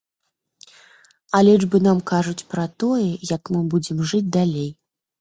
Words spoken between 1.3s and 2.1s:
А лічбы нам